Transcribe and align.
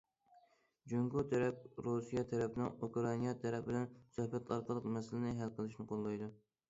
جۇڭگو 0.93 1.23
تەرەپ 1.33 1.83
رۇسىيە 1.87 2.23
تەرەپنىڭ 2.33 2.71
ئۇكرائىنا 2.87 3.35
تەرەپ 3.45 3.67
بىلەن 3.71 3.85
سۆھبەت 4.17 4.51
ئارقىلىق 4.57 4.89
مەسىلىنى 4.97 5.35
ھەل 5.43 5.53
قىلىشىنى 5.61 5.91
قوللايدۇ. 5.93 6.33